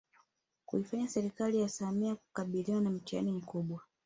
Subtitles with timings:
[0.65, 3.81] Kuifanya serikali ya Samia kukabiliwa na mtihani mkubwa